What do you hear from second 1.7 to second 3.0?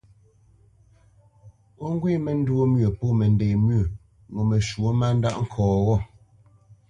O ŋgwé məntwô myə